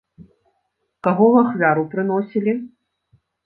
[1.09, 2.59] Каго ў ахвяру прыносілі?